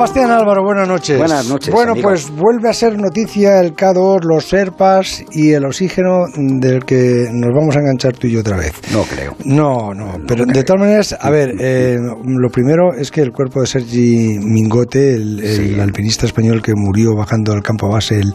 [0.00, 1.18] Bastián Álvaro, buenas noches.
[1.18, 1.74] Buenas noches.
[1.74, 2.08] Bueno, amigo.
[2.08, 7.54] pues vuelve a ser noticia el K2, los Serpas y el oxígeno del que nos
[7.54, 8.72] vamos a enganchar tú y yo otra vez.
[8.92, 9.36] No creo.
[9.44, 13.60] No, no, pero de todas maneras, a ver, eh, lo primero es que el cuerpo
[13.60, 15.78] de Sergi Mingote, el, el Sí.
[15.80, 18.34] alpinista español que murió bajando al campo base, el,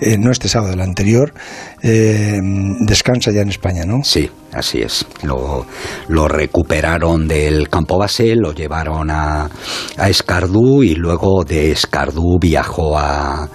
[0.00, 1.34] eh, no este sábado, el anterior,
[1.82, 2.40] eh,
[2.80, 4.02] descansa ya en España, ¿no?
[4.02, 5.06] Sí, así es.
[5.22, 5.66] Lo,
[6.08, 9.48] lo recuperaron del campo base, lo llevaron a,
[9.96, 13.48] a Escardú y luego de Escardú viajó a,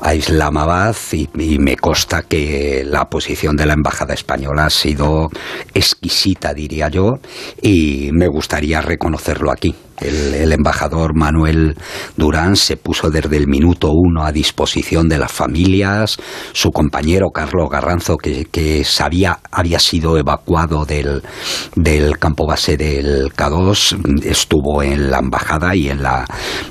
[0.00, 5.28] a Islamabad y, y me consta que la posición de la embajada española ha sido
[5.74, 7.18] exquisita, diría yo,
[7.62, 9.74] y me gustaría reconocerlo aquí.
[10.00, 11.76] El, el embajador Manuel
[12.16, 16.16] Durán se puso desde el minuto uno a disposición de las familias.
[16.52, 21.22] Su compañero Carlos Garranzo, que, que sabía, había sido evacuado del,
[21.76, 26.24] del campo base del K2, estuvo en la embajada y en la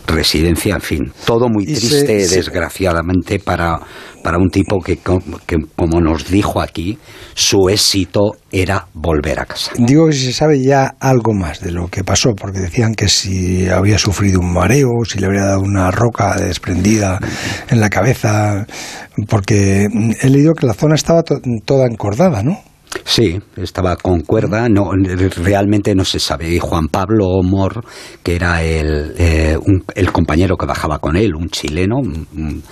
[0.07, 0.75] residencia.
[0.75, 3.79] En fin, todo muy triste, se- desgraciadamente, para,
[4.23, 6.97] para un tipo que, que, como nos dijo aquí,
[7.33, 9.71] su éxito era volver a casa.
[9.77, 13.69] Digo que se sabe ya algo más de lo que pasó, porque decían que si
[13.69, 17.19] había sufrido un mareo, si le habría dado una roca desprendida
[17.69, 18.65] en la cabeza,
[19.27, 19.87] porque
[20.21, 22.59] he leído que la zona estaba to- toda encordada, ¿no?
[23.05, 24.91] Sí, estaba con cuerda, no,
[25.43, 26.49] realmente no se sabe.
[26.49, 27.83] Y Juan Pablo Mor,
[28.23, 32.63] que era el, eh, un- el compañero que bajaba con él, un chileno, un,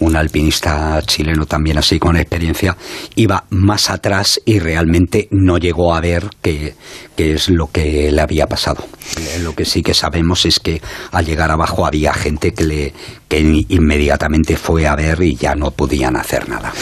[0.00, 2.76] un alpinista chileno también así con experiencia,
[3.16, 6.74] iba más atrás y realmente no llegó a ver qué,
[7.14, 8.84] qué es lo que le había pasado.
[9.42, 10.80] Lo que sí que sabemos es que
[11.12, 12.92] al llegar abajo había gente que, le,
[13.28, 16.72] que inmediatamente fue a ver y ya no podían hacer nada.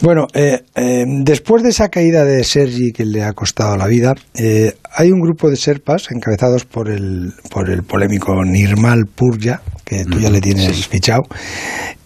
[0.00, 4.14] Bueno, eh, eh, después de esa caída de Sergi que le ha costado la vida,
[4.34, 10.04] eh, hay un grupo de serpas encabezados por el, por el polémico Nirmal Purja, que
[10.04, 11.22] tú ya le tienes fichado,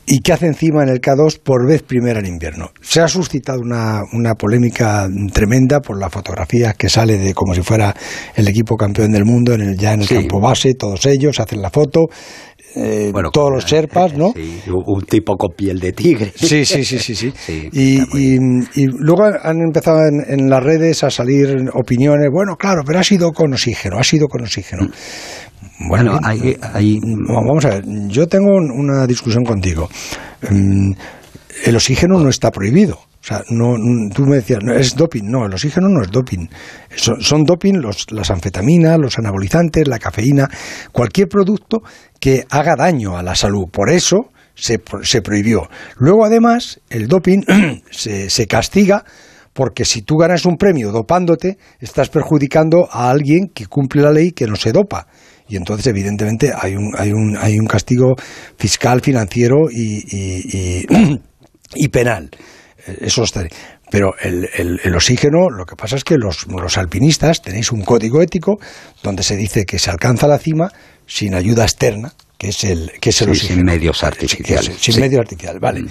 [0.07, 2.71] y que hace encima en el K2 por vez primera en invierno.
[2.81, 7.63] Se ha suscitado una, una polémica tremenda por la fotografía que sale de como si
[7.63, 7.95] fuera
[8.35, 10.15] el equipo campeón del mundo en el, ya en el Sí.
[10.17, 12.09] campo base, todos ellos hacen la foto,
[12.77, 14.33] eh, Bueno, todos los serpas, ¿no?
[14.35, 16.33] Sí, un tipo con piel de tigre.
[16.35, 17.33] Sí, sí, sí, sí, sí.
[17.47, 22.99] Sí, y, luego han empezado en, en las redes a salir opiniones, bueno, claro, pero
[22.99, 24.89] ha sido con oxígeno, ha sido con oxígeno.
[25.89, 29.89] Bueno, bien, hay- hay- va- vamos a ver, yo tengo un- una discusión contigo.
[30.51, 30.93] Mm,
[31.67, 32.99] El oxígeno no está prohibido.
[33.21, 33.75] O sea, no,
[34.15, 35.25] tú me decías, no, es doping.
[35.25, 36.47] No, el oxígeno no es doping.
[36.97, 40.49] Son, doping los, las anfetaminas, los anabolizantes, la cafeína,
[40.91, 41.83] cualquier producto
[42.19, 43.67] que haga daño a la salud.
[43.71, 45.69] Por eso se, se prohibió.
[45.99, 47.43] Luego, además, el doping
[47.91, 49.05] se, se castiga
[49.53, 54.31] porque si tú ganas un premio dopándote, estás perjudicando a alguien que cumple la ley
[54.31, 55.07] que no se dopa.
[55.47, 58.15] Y entonces, evidentemente, hay un, hay un, hay un castigo
[58.57, 60.85] fiscal, financiero y-
[61.75, 62.31] y penal.
[63.01, 63.45] Eso está.
[63.91, 67.83] Pero el, el- el oxígeno, lo que pasa es que los, los alpinistas tenéis un
[67.83, 68.59] código ético
[69.03, 70.71] donde se dice que se alcanza la cima
[71.07, 73.57] sin ayuda externa, que es el, que es el Sí, oxígeno.
[73.57, 74.77] sin medios artificiales.
[74.79, 75.01] sin Sí.
[75.01, 75.85] medios artificiales, vale.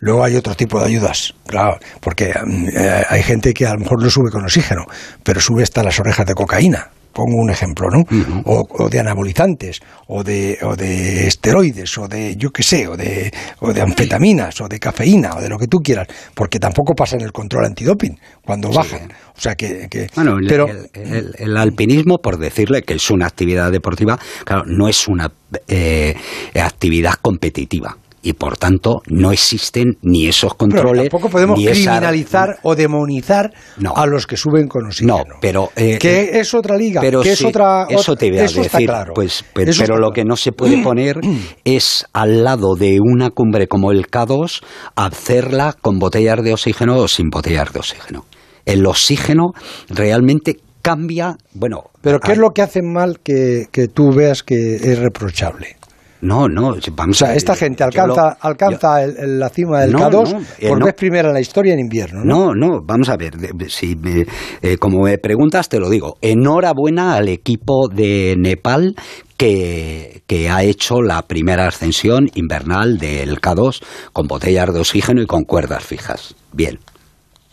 [0.00, 3.80] Luego hay otro tipo de ayudas, claro, porque mm, eh, hay gente que a lo
[3.80, 4.84] mejor no sube con oxígeno,
[5.22, 6.90] pero sube hasta las orejas de cocaína.
[7.14, 8.04] Pongo un ejemplo, ¿no?
[8.44, 12.96] o, o de anabolizantes, o de, o de esteroides, o de, yo qué sé, o
[12.96, 16.94] de, o de anfetaminas, o de cafeína, o de lo que tú quieras, porque tampoco
[16.94, 19.12] pasan el control antidoping cuando bajan.
[19.36, 19.88] O sea que.
[19.88, 24.64] que- Bueno, pero, el- el- el alpinismo, por decirle que es una actividad deportiva, claro,
[24.66, 25.32] no es una
[25.68, 26.14] eh,
[26.60, 27.96] actividad competitiva.
[28.26, 31.10] Y por tanto, no existen ni esos pero controles.
[31.10, 33.92] tampoco podemos ni esa- criminalizar o demonizar No.
[33.94, 35.18] a los que suben con oxígeno.
[35.18, 37.86] No, pero, eh, que es otra liga, Pero que es sí, otra.
[37.90, 38.86] eso te voy a eso decir.
[38.88, 39.12] claro.
[39.14, 40.10] Pues, pero lo claro.
[40.12, 41.20] que no se puede poner
[41.64, 44.62] es al lado de una cumbre como el K2
[44.96, 48.24] hacerla con botellas de oxígeno o sin botellas de oxígeno.
[48.64, 49.52] El oxígeno
[49.90, 54.76] realmente cambia, bueno, Pero ¿qué es lo que hacen mal que, que tú veas que
[54.76, 55.76] es reprochable?
[56.24, 59.80] No, no, vamos O sea, a- esta gente alcanza, lo- alcanza el- el- la cima
[59.82, 60.86] del No, K2 no, eh, por no.
[60.86, 62.24] vez primera en la historia en invierno.
[62.24, 62.52] ¿no?
[62.52, 63.34] No, no, vamos a ver,
[63.68, 64.26] si me-
[64.62, 66.16] eh, como me preguntas te lo digo.
[66.22, 68.94] Enhorabuena al equipo de Nepal
[69.36, 73.82] que, que ha hecho la primera ascensión invernal del K2
[74.12, 76.34] con botellas de oxígeno y con cuerdas fijas.
[76.52, 76.78] Bien,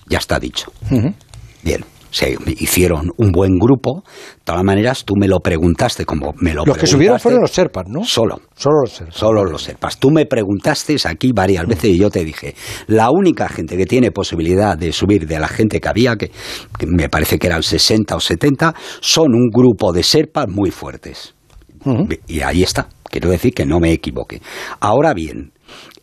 [0.08, 0.72] ya está dicho.
[1.64, 1.84] Bien.
[2.12, 4.04] Se hicieron un buen grupo.
[4.06, 7.52] De todas maneras, tú me lo preguntaste como me lo Los que subieron fueron los
[7.52, 8.04] Serpas, ¿no?
[8.04, 8.42] Solo.
[8.56, 9.16] Solo los Serpas.
[9.16, 9.98] Solo lo sepas.
[9.98, 12.54] Tú me preguntaste aquí varias veces y yo te dije,
[12.88, 16.32] la única gente que tiene posibilidad de subir de la gente que había, que,
[16.78, 21.34] que me parece que eran 60 o 70, son un grupo de serpas muy fuertes.
[22.28, 22.88] Y ahí está.
[23.04, 24.40] Quiero decir que no me equivoque.
[24.80, 25.52] Ahora bien,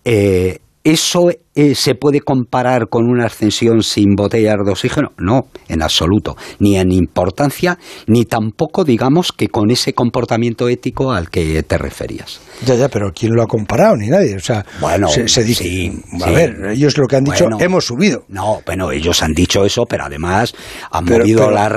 [0.04, 1.28] eh, ¿Eso
[1.58, 5.10] eh, se puede comparar con una ascensión sin botellas de oxígeno?
[5.18, 6.36] No, en absoluto.
[6.60, 12.40] Ni en importancia, ni tampoco, digamos, que con ese comportamiento ético al que te referías.
[12.64, 13.96] Ya, ya, pero ¿quién lo ha comparado?
[13.96, 14.36] Ni nadie.
[14.36, 15.92] O sea, bueno, se, dice.
[16.24, 18.24] a ver, ellos lo que han dicho, hemos subido.
[18.28, 20.54] No, bueno, ellos han dicho eso, pero además
[20.92, 21.72] han movido las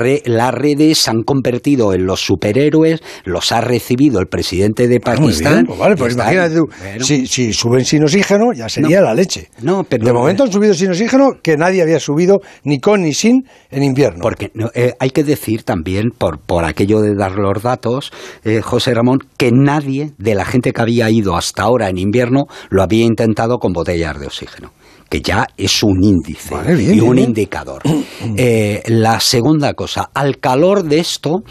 [0.54, 5.66] redes, se han convertido en los superhéroes, los ha recibido el presidente de ah, Pakistán.
[5.66, 6.70] pues vale, pues imagínate tú,
[7.04, 9.50] si, suben sin oxígeno, ya sería la leche.
[9.62, 13.14] No, pero, de momento han subido sin oxígeno que nadie había subido ni con ni
[13.14, 14.20] sin en invierno.
[14.22, 18.12] Porque eh, hay que decir también, por, por aquello de dar los datos,
[18.44, 22.46] eh, José Ramón, que nadie de la gente que había ido hasta ahora en invierno
[22.70, 24.72] lo había intentado con botellas de oxígeno
[25.12, 27.84] que ya es un índice y un indicador.
[28.38, 31.44] Eh, la segunda cosa, al calor de esto,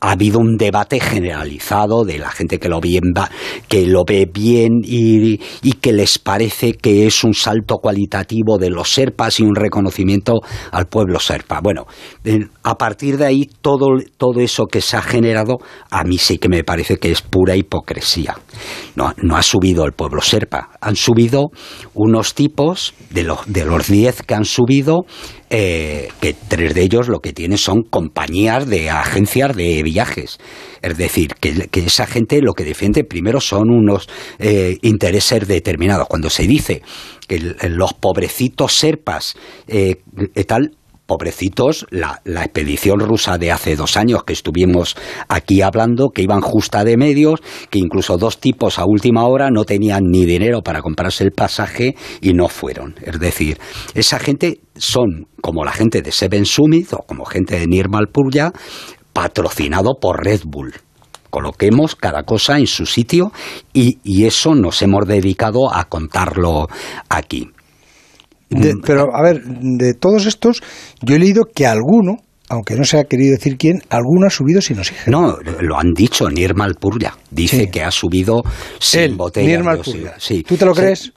[0.00, 3.02] ha habido un debate generalizado de la gente que lo, bien
[3.68, 5.38] que lo ve bien y,
[5.80, 10.40] que les parece que es un salto cualitativo de los serpas y un reconocimiento
[10.72, 11.60] al pueblo serpa.
[11.60, 11.86] Bueno,
[12.62, 15.58] a partir de ahí, todo, todo eso que se ha generado,
[15.90, 18.36] a mí sí que me parece que es pura hipocresía.
[18.96, 21.50] No, no ha subido el pueblo serpa, han subido
[21.94, 25.04] unos tipos de los, de los diez que han subido,
[25.50, 30.38] eh, que tres de ellos lo que tienen son compañías de agencias de viajes.
[30.82, 34.08] Es decir, que, esa gente lo que defiende primero son unos
[34.38, 36.08] eh, intereses determinados.
[36.08, 36.82] Cuando se dice
[37.26, 39.36] que los pobrecitos serpas
[39.66, 40.02] eh,
[40.46, 40.76] tal,
[41.06, 44.96] pobrecitos, la, expedición rusa de hace dos años que estuvimos
[45.28, 47.40] aquí hablando, que iban justa de medios,
[47.70, 51.94] que incluso dos tipos a última hora no tenían ni dinero para comprarse el pasaje
[52.20, 52.94] y no fueron.
[53.02, 53.58] Es decir,
[53.94, 58.52] esa gente son como la gente de Seven Summit o como gente de Nirmal Purya,
[59.12, 60.72] patrocinado por Red Bull
[61.34, 63.32] coloquemos cada cosa en su sitio
[63.72, 66.68] y, y, eso nos hemos dedicado a contarlo
[67.08, 67.50] aquí.
[68.50, 68.82] Mm.
[68.86, 70.62] pero, a ver, de todos estos,
[71.02, 74.60] yo he leído que alguno, aunque no se ha querido decir quién, alguno ha subido
[74.60, 75.34] sin oxígeno.
[75.34, 77.16] No, lo han dicho, Nirmal Purya.
[77.32, 78.44] Dice que ha subido
[78.78, 80.12] sin botella de oxígeno.
[80.18, 80.44] Sí.
[80.44, 81.12] ¿Tú te lo crees?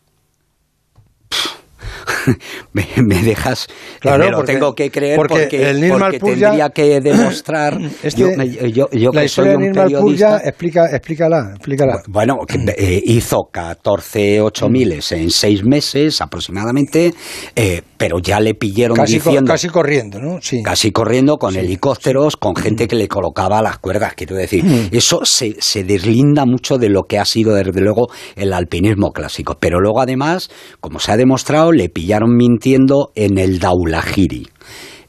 [2.74, 2.86] me,
[3.24, 3.68] dejas
[4.00, 9.12] claro, me lo tengo que creer porque, el porque tendría que demostrar este, yo, yo,
[9.12, 12.01] la que soy un periodista explica, explícala, explícala.
[12.07, 12.38] bueno
[12.77, 17.13] eh, hizo 14 8 miles en 6 meses aproximadamente
[17.56, 20.39] eh, pero ya le pillaron casi, diciendo casi corriendo ¿no?
[20.42, 20.62] Sí.
[20.63, 24.89] casi corriendo con helicópteros con gente que le colocaba las cuerdas quiero decir mm.
[24.92, 29.57] eso se, se deslinda mucho de lo que ha sido desde luego el alpinismo clásico
[29.60, 30.50] pero luego además
[30.80, 34.46] como se ha demostrado le pillaron mintiendo en el Daulahiri.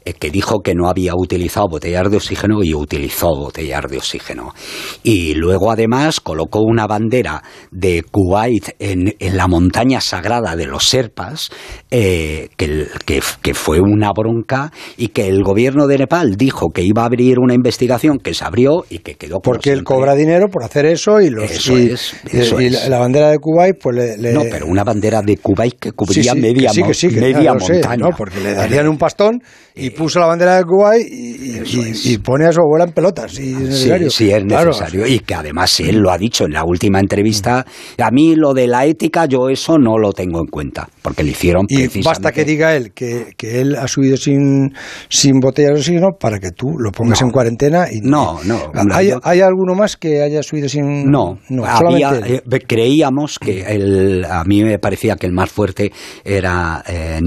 [0.09, 4.55] Eh, que dijo que no había utilizado botellas de oxígeno y utilizó botellas de oxígeno.
[5.03, 11.51] Y luego además colocó una bandera de Kuwait en, la montaña sagrada de los Serpas,
[11.91, 17.03] eh, que, que, fue una bronca y que el gobierno de Nepal dijo que iba
[17.03, 20.65] a abrir una investigación que se abrió y que quedó Porque él cobra dinero por
[20.65, 25.21] hacer eso y, los, y, la bandera de Kuwait pues le, No, pero una bandera
[25.21, 28.09] de Kuwait que cubría media, media montaña.
[28.17, 29.43] Porque le darían un pastón
[29.75, 33.33] y puso la bandera de Cuba y, pone a su abuela en pelotas.
[33.33, 34.11] Si es necesario.
[34.11, 35.07] Sí, es necesario.
[35.07, 37.67] Y que además él lo ha dicho en la última entrevista.
[37.99, 41.33] A mí lo de la ética, yo eso no lo tengo en cuenta, porque le
[41.33, 44.73] hicieron Y basta que diga él que, que él ha subido sin,
[45.09, 47.87] sin botellas de oxígeno para que tú lo pongas en cuarentena.
[47.91, 48.73] Y, no, no.
[48.93, 51.11] ¿Hay, ¿Hay, alguno más que haya subido sin.?
[51.11, 55.93] No, no eh, creíamos que el, a mí me parecía que el más fuerte
[56.25, 57.21] era eh,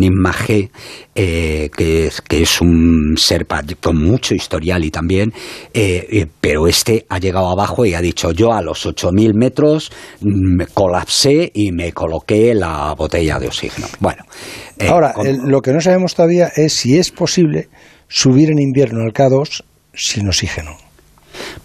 [1.15, 3.45] eh que, que es un ser
[3.79, 5.31] con mucho historial y también,
[5.73, 9.91] eh, eh, pero este ha llegado abajo y ha dicho yo a los 8.000 metros
[10.21, 13.87] mm, me colapsé y me coloqué la botella de oxígeno.
[13.99, 14.23] Bueno.
[14.77, 17.69] Eh, Ahora, lo que no sabemos todavía es si es posible
[18.07, 20.90] subir en invierno al K2 sin oxígeno.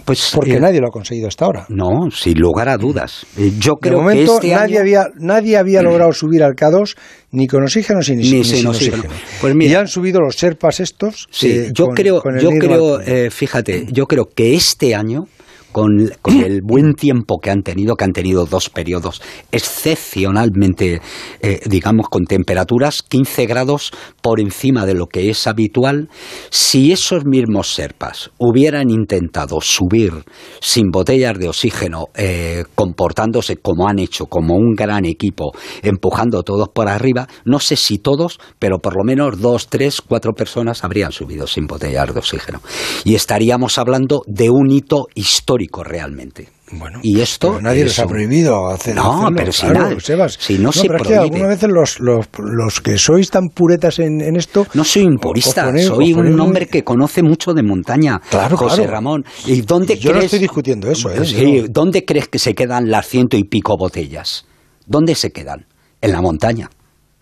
[0.06, 1.66] Pues, Porque nadie lo ha conseguido hasta ahora.
[1.68, 3.26] No, sin lugar a dudas.
[3.58, 6.96] Yo creo momento, que este nadie había nadie había logrado subir al K2
[7.32, 9.02] ni con oxígeno ni, sin, oxígeno.
[9.40, 11.26] Pues y han subido los Sherpas estos.
[11.30, 15.26] Sí, yo creo, yo creo, eh, fíjate, yo creo que este año
[15.76, 16.10] con,
[16.42, 19.20] el buen tiempo que han tenido, que han tenido dos periodos
[19.52, 21.02] excepcionalmente,
[21.42, 23.92] eh, digamos, con temperaturas 15 grados
[24.22, 26.08] por encima de lo que es habitual,
[26.48, 30.24] si esos mismos serpas hubieran intentado subir
[30.62, 35.52] sin botellas de oxígeno, eh, comportándose como han hecho, como un gran equipo,
[35.82, 40.32] empujando todos por arriba, no sé si todos, pero por lo menos dos, tres, cuatro
[40.32, 42.62] personas habrían subido sin botellas de oxígeno.
[43.04, 46.48] Y estaríamos hablando de un hito histórico realmente.
[46.72, 49.96] Bueno, y esto nadie les ha prohibido hacer No, pero si, nada,
[50.28, 51.16] si no, se prohíbe.
[51.16, 54.66] algunas veces los, los, los, que sois tan puretas en, en, esto...
[54.74, 59.24] No soy un purista, soy un hombre que conoce mucho de montaña, claro, José Ramón.
[59.46, 61.24] ¿Y dónde Yo crees, no estoy discutiendo eso, ¿eh?
[61.24, 64.44] Sí, ¿Dónde crees que se quedan las ciento y pico botellas?
[64.86, 65.66] ¿Dónde se quedan?
[66.00, 66.68] En la montaña.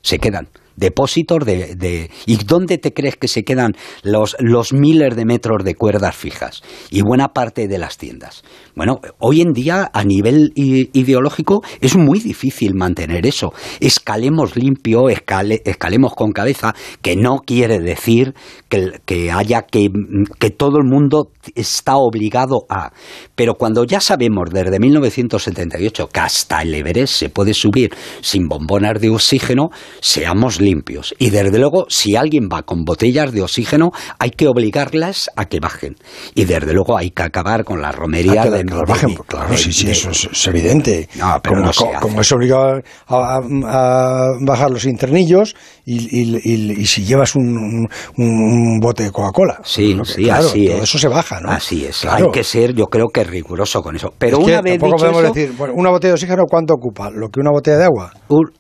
[0.01, 5.17] Se quedan depósitos de, de, ¿Y dónde te crees que se quedan los, los miles
[5.17, 6.63] de metros de cuerdas fijas?
[6.91, 8.45] Y buena parte de las tiendas.
[8.75, 13.53] Bueno, hoy en día a nivel ideológico es muy difícil mantener eso.
[13.81, 18.35] Escalemos limpio, escale, escalemos con cabeza, que no quiere decir
[18.69, 19.91] que, que haya que,
[20.39, 22.93] que todo el mundo está obligado a...
[23.35, 29.01] Pero cuando ya sabemos desde 1978 que hasta el Everest se puede subir sin bombonas
[29.01, 31.15] de oxígeno, seamos limpios.
[31.19, 35.61] Y desde luego, si alguien va con botellas de oxígeno, hay que obligarlas a que
[35.61, 35.97] bajen.
[36.35, 39.15] Y desde luego hay que acabar con la romería de, que bajen.
[39.27, 41.09] claro, sí, sí, eso es, evidente.
[41.17, 45.55] No, pero como, no como es obligado a, a, bajar los internillos
[45.85, 49.61] y, y, y, y si llevas un, un, un, bote de Coca-Cola.
[49.65, 50.83] Sí, sí, claro, así todo es.
[50.85, 51.51] Eso se baja, ¿no?
[51.51, 52.01] Así es.
[52.01, 52.27] Claro.
[52.27, 54.13] Hay que ser, yo creo que riguroso con eso.
[54.19, 56.75] Pero es una vez tampoco dicho podemos eso, decir, bueno, una botella de oxígeno, ¿cuánto
[56.75, 57.11] ocupa?
[57.11, 58.13] ¿Lo que una botella de agua?
[58.29, 58.53] un-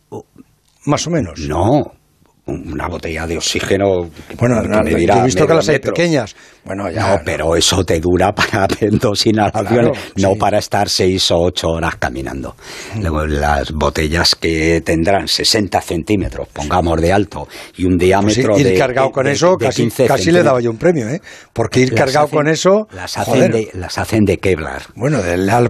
[0.84, 1.38] Más o menos.
[1.40, 1.92] no,
[2.46, 4.10] una botella de oxígeno.
[4.38, 6.34] Bueno, que no, me dirá he visto que las hay pequeñas.
[6.64, 7.08] Bueno, ya.
[7.16, 10.38] No, pero eso te dura para dos inhalaciones, Claro, no sí.
[10.38, 12.56] para estar seis o ocho horas caminando.
[12.94, 13.00] Mm.
[13.00, 18.66] Luego las botellas que tendrán 60 centímetros, pongamos de alto, y un Pues diámetro ir
[18.66, 21.08] de cargado de- con de- eso, de casi, 15 casi le daba yo un premio,
[21.08, 21.20] ¿eh?
[21.52, 22.88] Porque ir Las cargado hacen- con eso.
[22.92, 24.82] Las hacen, joder, de, las hacen de Kevlar.
[24.96, 25.18] Bueno,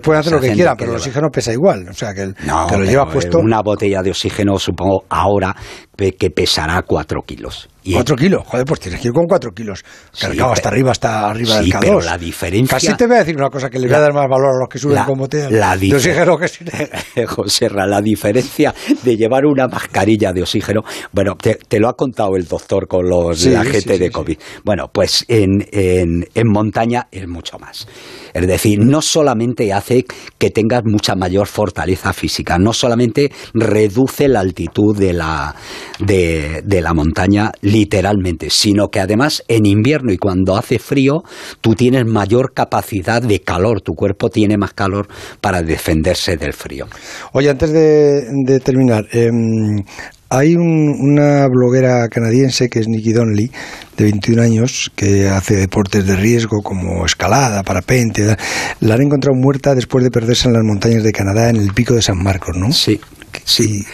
[0.02, 1.88] pueden hacer lo que quieran, pero el oxígeno pesa igual.
[1.88, 3.38] O sea, que el- No, te lo llevas puesto.
[3.38, 5.54] Una botella de oxígeno, supongo, ahora
[5.96, 7.68] que pesará cuatro kilos.
[7.86, 9.84] Y Cuatro kilos, joder, pues tienes que ir con cuatro kilos.
[10.10, 11.80] Sí, Cargado hasta pero- arriba, hasta arriba sí, del K2.
[11.80, 14.14] pero la diferencia- Casi te voy a decir una cosa que le voy a dar
[14.14, 16.46] más valor a los que suben la- con botellas la de oxígeno que
[17.26, 20.80] José Ra, la diferencia de llevar una mascarilla de oxígeno,
[21.12, 24.10] bueno, te, te lo ha contado el doctor con los, Sí, la gente de.
[24.10, 24.38] COVID.
[24.64, 27.86] Bueno, pues en, en, en montaña es mucho más.
[28.32, 30.04] Es decir, no solamente hace
[30.38, 35.54] que tengas mucha mayor fortaleza física, no solamente reduce la altitud de la,
[36.00, 41.24] de, de la montaña literalmente, sino que además en invierno y cuando hace frío,
[41.60, 45.08] tú tienes mayor capacidad de calor, tu cuerpo tiene más calor
[45.40, 46.86] para defenderse del frío.
[47.32, 49.82] Oye, antes de, de terminar, em,
[50.30, 53.50] hay un- una bloguera canadiense que es Nikki Donnelly,
[53.96, 58.36] de 21 años, que hace deportes de riesgo como escalada, parapente.
[58.80, 61.94] La han encontrado muerta después de perderse en las montañas de Canadá en el pico
[61.94, 62.72] de San Marcos, ¿no?
[62.72, 63.00] Sí,
[63.44, 63.84] sí.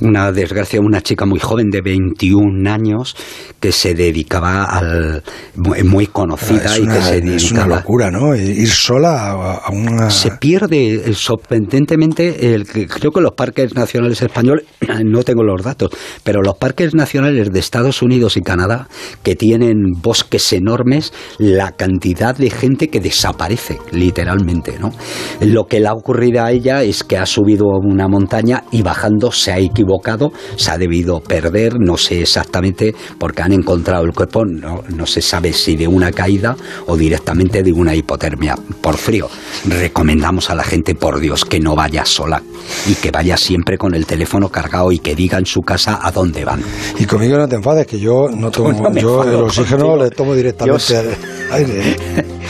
[0.00, 3.16] Una desgracia, una chica muy joven de 21 años
[3.60, 5.22] que se dedicaba al.
[5.56, 7.76] muy, muy conocida y que se es una dedicaba.
[7.76, 8.36] locura, ¿no?
[8.36, 10.10] Ir sola a, a una...
[10.10, 14.66] Se pierde eh, sorprendentemente, el, creo que los parques nacionales españoles,
[15.04, 15.90] no tengo los datos,
[16.22, 18.88] pero los parques nacionales de Estados Unidos y Canadá,
[19.22, 24.92] que tienen bosques enormes, la cantidad de gente que desaparece, literalmente, ¿no?
[25.40, 28.75] Lo que le ha ocurrido a ella es que ha subido a una montaña y
[28.82, 34.12] bajando se ha equivocado, se ha debido perder, no sé exactamente, porque han encontrado el
[34.12, 36.56] cuerpo, no, no se sabe si de una caída
[36.86, 39.28] o directamente de una hipotermia por frío.
[39.68, 42.42] Recomendamos a la gente, por Dios, que no vaya sola
[42.88, 46.10] y que vaya siempre con el teléfono cargado y que diga en su casa a
[46.10, 46.62] dónde van.
[46.98, 50.10] Y conmigo no te enfades, que yo no tomo, no me yo el oxígeno le
[50.10, 51.16] tomo directamente Yo al
[51.52, 51.96] aire.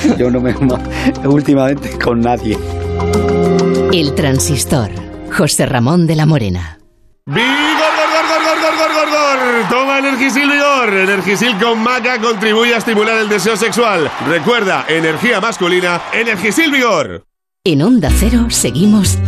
[0.19, 0.55] Yo no me
[1.27, 2.57] últimamente con nadie.
[3.93, 5.06] El transistor.
[5.37, 6.79] José Ramón de la Morena.
[7.27, 9.69] ¡Vigor, gor, gor, gor, gor, gor, gor, gor!
[9.69, 10.95] Toma Energisil Vigor.
[10.95, 14.11] Energisil con maca contribuye a estimular el deseo sexual.
[14.27, 17.27] Recuerda, energía masculina, Energisil Vigor.
[17.65, 19.19] En Onda Cero seguimos